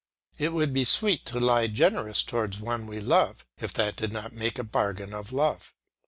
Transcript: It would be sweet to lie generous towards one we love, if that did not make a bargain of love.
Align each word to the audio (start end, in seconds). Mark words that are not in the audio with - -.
It 0.39 0.51
would 0.51 0.73
be 0.73 0.83
sweet 0.83 1.27
to 1.27 1.39
lie 1.39 1.67
generous 1.67 2.23
towards 2.23 2.59
one 2.59 2.87
we 2.87 2.99
love, 2.99 3.45
if 3.59 3.71
that 3.73 3.97
did 3.97 4.11
not 4.11 4.33
make 4.33 4.57
a 4.57 4.63
bargain 4.63 5.13
of 5.13 5.31
love. 5.31 5.75